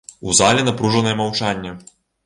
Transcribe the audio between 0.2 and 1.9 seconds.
У зале напружанае маўчанне.